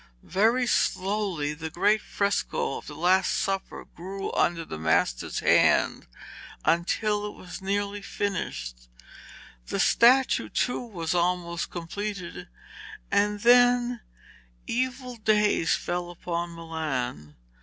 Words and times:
Very 0.23 0.65
slowly 0.65 1.53
the 1.53 1.69
great 1.69 2.01
fresco 2.01 2.77
of 2.79 2.87
the 2.87 2.95
Last 2.95 3.37
Supper 3.37 3.85
grew 3.85 4.33
under 4.33 4.65
the 4.65 4.79
master's 4.79 5.41
hand 5.41 6.07
until 6.65 7.27
it 7.27 7.35
was 7.37 7.61
nearly 7.61 8.01
finished. 8.01 8.89
The 9.67 9.79
statue, 9.79 10.49
too, 10.49 10.81
was 10.83 11.13
almost 11.13 11.69
completed, 11.69 12.47
and 13.11 13.41
then 13.41 14.01
evil 14.65 15.17
days 15.17 15.75
fell 15.75 16.09
upon 16.09 16.55
Milan. 16.55 17.35